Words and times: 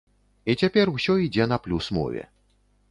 І 0.53 0.55
цяпер 0.61 0.93
усё 0.95 1.19
ідзе 1.27 1.45
на 1.53 1.57
плюс 1.67 1.85
мове. 2.01 2.27